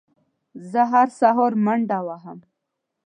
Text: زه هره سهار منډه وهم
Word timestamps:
زه 0.71 0.81
هره 0.91 1.11
سهار 1.19 1.53
منډه 1.65 1.99
وهم 2.07 2.39